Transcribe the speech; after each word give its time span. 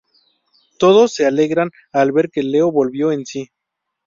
Todos 0.79 1.13
se 1.13 1.27
alegran 1.27 1.69
al 1.91 2.11
ver 2.11 2.31
que 2.31 2.41
Leo 2.41 2.71
volvió 2.71 3.11
en 3.11 3.23
sí. 3.27 3.49